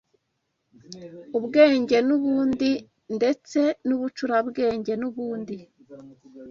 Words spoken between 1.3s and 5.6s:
ubwenge n’ubundi, ndetse n’ubucurabwenge n’ubundi